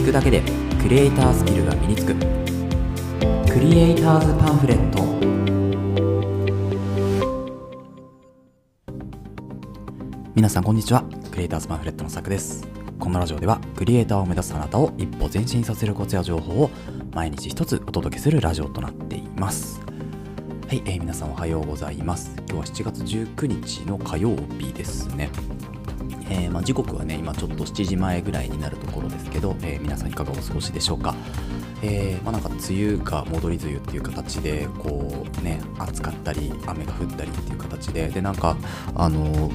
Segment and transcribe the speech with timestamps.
[0.00, 0.40] 聞くだけで
[0.80, 2.14] クリエイタースキルが身につく。
[3.52, 5.04] クリエイターズパンフレット。
[10.34, 11.04] 皆さんこんにちは。
[11.30, 12.66] クリエイターズパンフレットのさくです。
[12.98, 16.70] このラジオではクリエイターを目指すあなたを一歩前進させるコツや情報を
[17.12, 19.82] 毎日一つお届けするラジオとなっています。
[20.66, 22.32] はい、えー、皆さんおはようございます。
[22.48, 25.28] 今日は7月19日の火曜日ですね。
[26.30, 31.14] えー、まあ、時刻はね今ちょっと7時前ぐらいになるところですけど、えー、皆さんいかがお過ごしでしょうか、
[31.82, 38.56] えー、まあ、なんか梅雨が戻り梅雨っていう形でこうね暑かったり雨が降ったりっていう形ででなんか
[38.94, 39.50] あの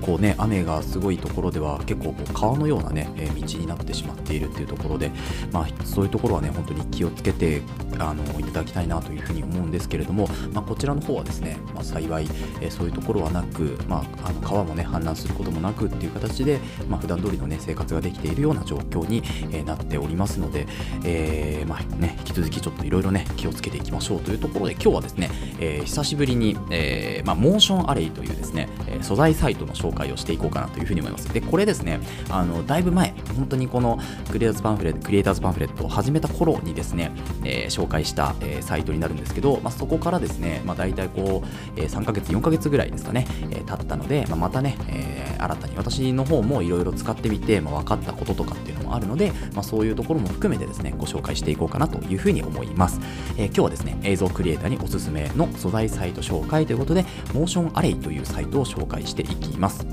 [0.00, 5.10] こうね雨がすごいところでは結構こう川のようなね、え道になってしまっているっていうところで、
[5.52, 7.62] まあ、そういうところはね本当に気をつけて
[7.98, 12.26] あのいただきたいなというふうに思うんですけれども、まあ、こちらの方はですね、まあ、幸い、
[12.60, 20.66] えそういうところはなく、まあ、あの川もね氾濫することもなくっていう形で、まあ、普段通りのね生活ができているような状況に、えなっておりますので、
[21.04, 28.68] えー、まあね、引き続きちょっといろいろね気をつけていきましょうというところで今日はですね、えー、久しぶりに、えーまあ、モーションアレイというですね、
[29.00, 31.32] 素材サイトの紹介をしていこうかなというふうに思います。
[31.32, 33.98] でこれですねあのだいぶ前本当にこの
[34.30, 37.12] クリエイターズパンフレットクリエイターズパンフレットを始めた頃にですね、
[37.44, 53.00] えー、紹介した、えー、サイトになるんですけど、まあ、そこからですね、まあ、大体こう、えー、3ヶ月4ヶ月ぐらいですかね、えー、経ったので、まあ、またね、えー、新たに私の方もいろいろ使ってみて、まあ、分かったこととかっていうあるので、まあ、そういうところも含めてですねご紹介していこうかなというふうに思います、
[53.36, 59.86] えー、今日はですね映像クリエイターにおすすめの素材サイト紹介ということで Motion Array というサイトを紹介していきます。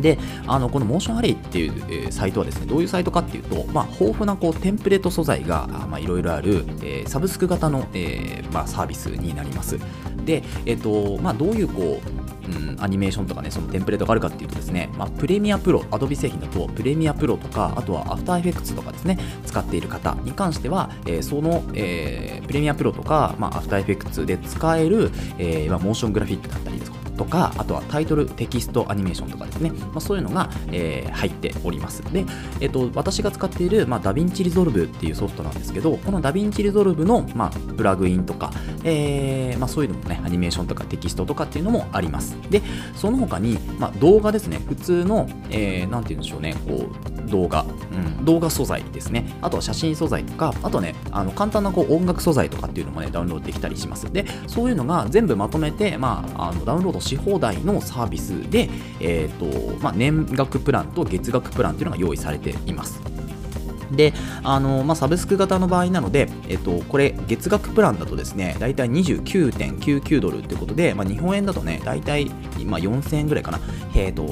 [0.00, 9.78] であのこの Motion Array っていう、サイトはですねどういうサイトかっていうと、まあ、豊富なこうテンプレート素材がいろいろある、えー、サブスク型の、えーまあ、サービスになります。
[10.24, 12.17] で、えーとまあ、どういうこう
[12.48, 32.02] うん、アニメーションとかね、そのテンプレートがあるかっていうとですね、まあ、 Premiere Pro、Adobe 製品だと Premiere Pro とか、あとは After Effects とかですね、使っている方に関しては、えー、その、えー、 Premiere Pro とか、まあ、 After Effects で使える、えーまあ、モーショングラフィックだったりですとか、とかあとはタイトルテキストアニメーションとかですね、まあ、そういうのが、えー、入っております。
[32.12, 32.24] で、
[32.60, 38.50] えっ、と、私が使っている、まあ、 DaVinci Resolve っていうソフトなんですけど、この DaVinci Resolve の、まあ、プラグインとか、
[38.84, 42.36] えーまあ、そういうのもね、アニメーションとかテキストとかっていうのもあります。
[42.48, 42.62] で、
[42.94, 54.10] その他に、まあ、動画ですね、普通の、えー、て言うんでしょうね、こう、動画、うん、動画素材ですね、あとは写真素材とか、あとね、あの簡単なこう音楽素材とかっていうのもね、ダウンロードできたりします。
[54.12, 58.68] で、そういうのが全部まとめて、まあ、あのダウンロードし放題のサービスで、
[59.00, 63.00] えーとまあ、年額プランと月額プランというのが用意されています。
[63.90, 72.26] で、あのまあ、サブスク型の場合なので、えっと、これ、月額プランだとですね、大体29.99ドルということで、まあ、日本円だとね、大体、
[72.66, 73.60] まあ、4000円ぐらいかな。
[73.94, 74.26] えっと、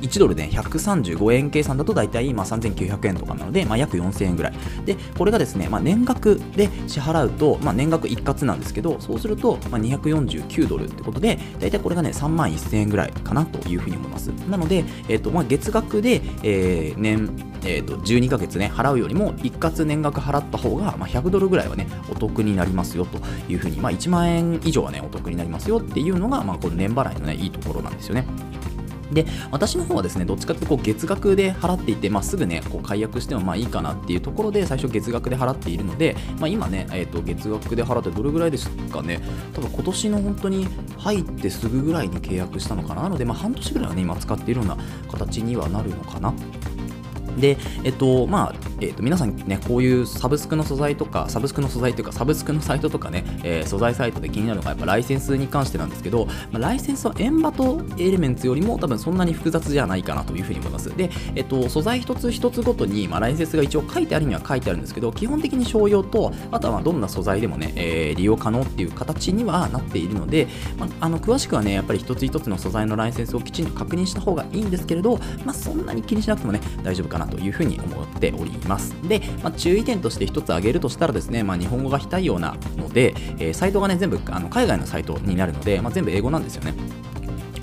[0.00, 4.54] 1ドルで135円計算だと大体まあ3900円とかなので、まあ、約4000円ぐらい。
[4.84, 14.28] で、これがですね、まあ、年額で支払うと、まあ、年額一括なんですけど、そうすると、まあ、249ドルってことで、大体これがね、3万1000円ぐらいかなというふうに思います。
[14.48, 28.24] なので、えっ、と、まあ、月額で、えー、年、えー、と12ヶ月ね払うよりも一括年額払った方が、まあ、100ドルぐらいはねお得になりますよというふうに、まあ、1万円以上はねお得になりますよっていうのが、まあ、この年払いのねいいところなんですよね。
[29.12, 39.20] で、私の方はですね、どっちかというとこう月額で払っていて、まあ、すぐね、こう解約してもまあいいかなっていうところで、最初月額で払っているので、まあ、今ね、えー、と月額で払ってどれぐらいですかね、
[39.54, 43.02] 多分今年の本当に入ってすぐぐらいに契約したのかな。
[43.02, 44.76] なので、まあ、半年ぐらいはね、今使っているような
[45.10, 46.34] 形にはなるのかな。
[47.38, 60.96] で、えっと、まあ、えっと、皆さんね、こういうサブスクの素材とか、サブスクの素材というか、サブスクのサイトとかね、えー、素材サイトで気になるのが、やっぱライセンスに関してなんですけど、まあ、ライセンスはエンバとエレメンツよりも多分そんなに複雑じゃないかなというふうに思います。
[60.96, 70.46] で、えっと、素材一つ一つごとに、まあ、ライセンスが一応書いてあるには書いてあるんですけど、基本的に商用と、あとはどんな素材でもね、えー、利用可能っていう形にはなっているので、
[70.78, 78.67] まあ、あの詳しくはね、やっぱり一つ一つの素材のライセンスをきちんと確認した方がいいんですけれど、まあ、そんなに気にしなくてもね、大丈夫かなというふうに思っております。
[78.68, 86.74] ますで、まあ、注意点として一つ挙げるとしたらですね、まあ、日本語が非対応なので、えー、サイトがね、全部あの海外のサイトになるので、まあ、全部英語なんですよね。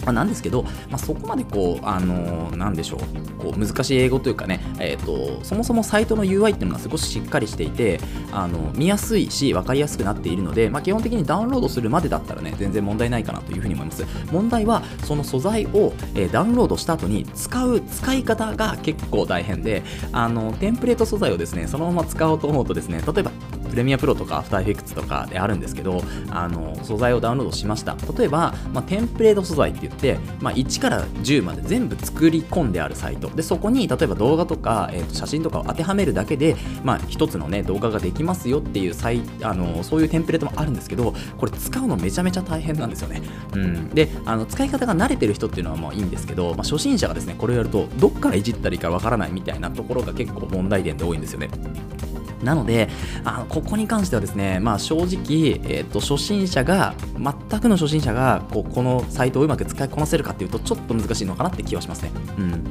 [0.06, 3.00] ま、なんですけど、まあ、そこまでこう、あのー、なんでしょう、
[3.42, 8.00] こう難しい英語というかね、えーと、そもそもサイトの UI っていうのが少ししっかりしていて、
[8.32, 14.06] あの見やすいし、分かりやすくなっているので、まあ、基本的にダウンロードするまでだったらね、全然問題ないかなというふうに思います。
[14.32, 23.32] 問題は、その素材を、えー、ダウンロードした後に使う使い方が結構大変で、あのテンプレート素材をですね、そのまま使おうと思うとですね、例えば
[23.66, 27.96] プレミアプロとかアフターエフェクツとかであるんですけどあの素材をダウンロードしました。
[28.18, 33.30] 例えば、まあ、テンプレート素材って言って、まあ、1から10まで全部作り込んであるサイト。
[33.30, 43.22] でそこに例えば動画とか、えー、と写真とかを当てはめるだけで、まあ、1つの、ね、動画ができますよっていうサイあのそういうテンプレートもあるんですけどこれ使うのめちゃめちゃ大変なんですよね、
[43.54, 51.50] うん、であの使い方が慣れてる人っていうのはまあいいんですけど、まあ、初心者がですねこれをやるとどっからいじったらいいかわからないみたいなところが結構問題点で多いんですよね。
[52.44, 52.90] なので、
[53.24, 62.12] あのここに関してはですね、まあ、正直、えーと、初心者が、全くの初心者がこうこのサイトをうまく使いこなせるかっていうと、ちょっと難しいのかなって気はしますね。
[62.38, 62.64] うん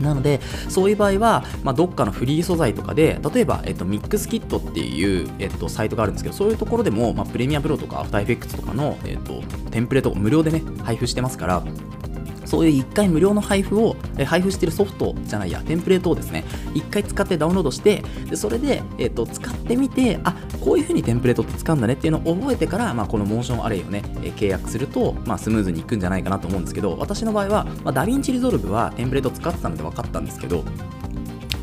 [0.00, 11.62] なので、そういう場合は、まあ、どっかのフリー素材とかで、例えば、えっと、ミックスキットっていう、えっと、サイトがあるんですけど、そういうところでも、まあ、プレミアプロとかアフターエフェクツとかの、えっと、テンプレートを無料でね、配布してますから、
[12.46, 16.44] そういう1回無料の配布を、え配布してるソフトじゃないや、テンプレートをですね、
[16.74, 30.64] 1回使ってダウンロードして、でそれで、えーと、使ってみて、あこういう風にテンプレートって使うんだねっていうのを覚えてから、まあ、この Motion Array をね、え契約すると、まあ、スムーズにいくんじゃないかなと思うんですけど、私の場合は、まあ、 DaVinci Resolve はテンプレート使ってたので分かったんですけど、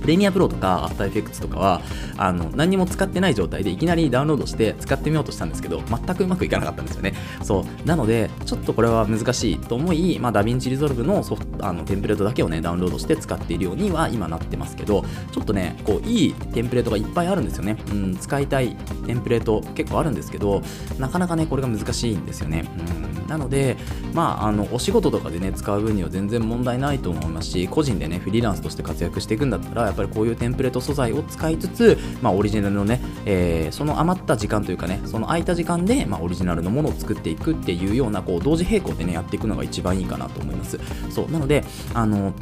[0.03, 1.81] Premiere Pro とか After Effects とかは
[2.17, 7.13] あの何も使ってない状態でいきなりダウンロードして使ってみようとしたんですけど全くうまくいかなかったんですよね。
[7.41, 7.87] そう。
[7.87, 18.75] なのでちょっとこれは難しいと思い、まあ、 DaVinci Resolve のソフトあのテンプレートだけをねダウンロードして使っているようには今なってますけどちょっとねこういいテンプレートがいっぱいあるんですよね、うん、使いたい
[19.05, 20.61] テンプレート結構あるんですけど
[20.99, 23.77] なかなかねこれが難しいんですよね、うん、なので
[24.13, 40.79] まああのお仕事とかでね使う分には全然問題ないと思いますし個人でねフリーランスとして活躍していくんだったらやっぱりこういうテンプレート素材を使いつつ、まあ、オリジナルのね、えー、その余った時間というかねその空いた時間で、まあ、オリジナルのものを作っていくっていうようなこう同時並行でねやっていくのが一番いいかなと思います。
[41.09, 41.63] そうなので
[41.93, 42.33] あの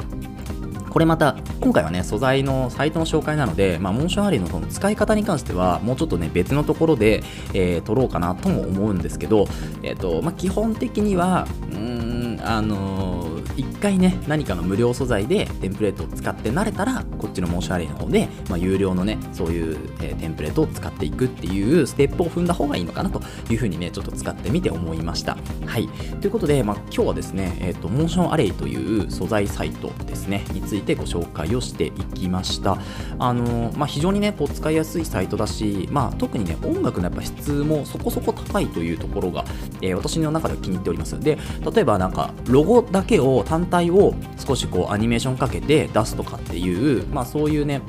[0.92, 7.22] これまた、今回はね、素材のサイトの紹介なので、まあ、モーションアリーのその使い方に関しては、もうちょっとね、別のところで、
[7.54, 9.46] えー、撮ろうかなとも思うんですけど、
[9.82, 13.11] えっ、ー、と、まあ、基本的には、うん、あのー
[13.56, 23.20] 一回ね、何かの無料素材でテンプレートを使って慣れたら、こっちのモーションアレイの方で、まあ、有料のね、そういう、えー、テンプレートを使っていくっていうステップを踏んだ方がいいのかなと
[23.50, 25.36] いうふうにね、ちょっと使ってみて思いました。
[25.66, 25.88] はい。
[26.20, 32.78] ということで、まあ、今日はですね、えっ、ー、と、モーションアレイという素材サイトですね、についてご紹介をしていきました。
[33.18, 39.44] あのー、まあ、非常にね、こう使いやすいサイトだし、まあ、特にね、音楽のやっぱ質もそこそこ高いというところが、
[39.80, 41.18] えー、私の中では気に入っております。
[41.20, 41.38] で、
[41.74, 47.82] 例えばなんか、ロゴだけを単体を少しこうアニメーションかけて出すとかっていう、まあ、そういうね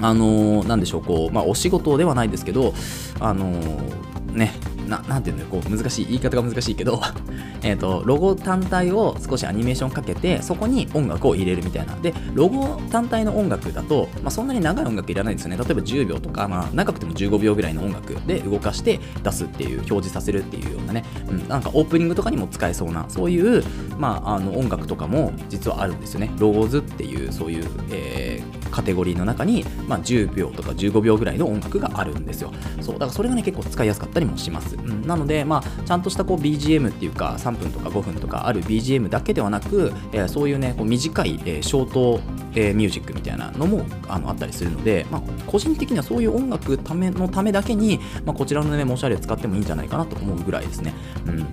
[0.00, 2.72] あのー、なんでしょうこう、まあ、お仕事ではないですけど
[3.20, 4.52] あのー、ね
[4.88, 7.00] ななんていうのこう難しい言い方が難しいけど
[7.62, 11.94] えっとロゴ単体を少しアニメーションかけてそこに音楽を入れるみたいな。
[11.96, 15.56] でロゴ単体の音楽だと、まあ、そんなに長い音楽いらないんですよね。
[15.56, 23.62] 例えば10秒とか、まあ、長くても15秒ぐらいの音楽で動かして出すっていう表示させるっていうようなね、うん、なんかオープニングとかにも使えそうなそういう、
[23.98, 26.30] まあ、あの音楽とかも実はあるんですよね。
[26.38, 32.52] ロゴズっていうそういう、えーカテゴリーの中に、まあ、10秒とか15秒ぐらいの音楽があるんですよ。
[32.80, 34.76] そうだからそれがね結構使いやすかったりもします。
[34.76, 42.20] うん、なので、まあ、ちゃんとしたこう BGM っていうか3分とか5分とかある BGM だけではなく、えー、そういうねこう短い、えー、ショート、
[42.54, 50.94] えー、ミュージックみたいなのもあのあったりするので、まあ、個人的にはそういう音楽ためのためだけに、まあ、こちらのね、モシャレ使ってもいいんじゃないかなと思うぐらいですね。
[51.26, 51.46] うん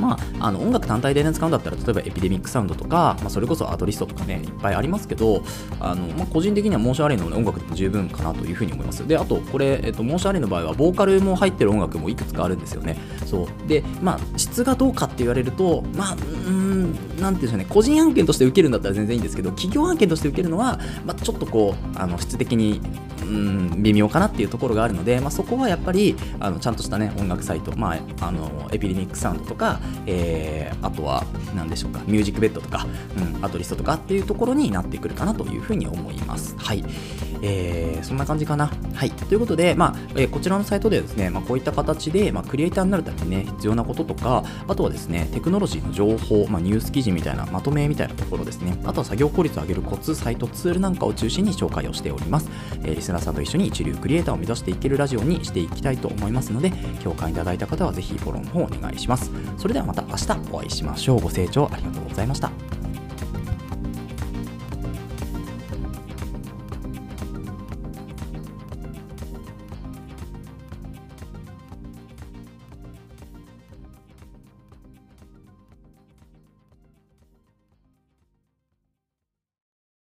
[0.00, 5.42] まあ、あの音楽単体で、ね、使うんだったら例えばエピデミックサウンドとか、まあ、それこそアートリストとかねいっぱいありますけど
[5.80, 9.06] あの、まあ、個人的にはモーションアレイの、ね、音楽って十分かなというふうに思います。
[9.06, 12.98] であとこれ、えっと、モーションアレイの場合はボーカルも入ってる音楽もいくつかあるんですよね。
[13.26, 13.68] そう。
[13.68, 16.16] でまあ質がどうかって言われるとまあ
[16.46, 22.80] うんなんていうんでしょうね個人案件として受けるんだったら全然いいんですけど企業案件として受けるのは、まあ、ちょっとこうあの質的に
[23.22, 36.54] うん微妙かなっていうところがあるので、まあ、そこはやっぱりあのちゃんとしたね音楽サイト、まあ、あのエピリニックサウンドとか、えー、あとは何でしょうかミュージックベッドとか、うん、アトリストとかっていうところになってくるかなというふうに思います。
[36.58, 36.84] はい、
[37.42, 38.70] えー、そんな感じかな。
[38.94, 39.10] はい。
[39.10, 48.78] ということで、まあえー、こちらのサイトではですね、まあ、こういった形で、まあ、クリエイターになるためにね必要なこととかあとはですねテクノロジーの情報、まあ、ニュース記事みたいなまとめみたいなところですね。
[48.84, 52.48] あとは作業効率を上げるコツサイトツールなんかを中心に紹介をしております、
[52.82, 56.70] えー、リスナーさんと一緒に一流クリエイターを目指していけるラジオにしていきたいと思いますので
[57.02, 59.30] 共感いただいた方はぜひフォローの方お願いします。
[59.58, 61.20] それではまた明日お会いしましょう。
[61.20, 62.83] ご清聴ありがとうございました。